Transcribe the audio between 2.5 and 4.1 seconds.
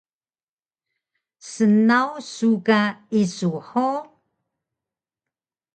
ka isu hug?